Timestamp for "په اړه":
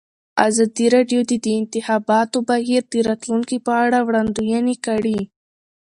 3.65-3.99